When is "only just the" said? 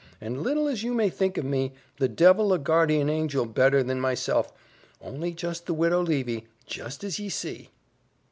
4.99-5.75